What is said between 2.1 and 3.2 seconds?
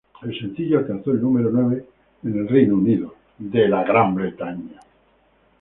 en el Reino Unido.